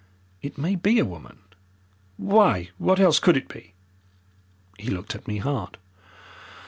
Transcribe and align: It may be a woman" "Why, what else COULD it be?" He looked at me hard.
It 0.41 0.57
may 0.57 0.73
be 0.75 0.97
a 0.97 1.05
woman" 1.05 1.41
"Why, 2.17 2.71
what 2.79 2.99
else 2.99 3.19
COULD 3.19 3.37
it 3.37 3.47
be?" 3.47 3.75
He 4.79 4.89
looked 4.89 5.13
at 5.13 5.27
me 5.27 5.37
hard. 5.37 5.77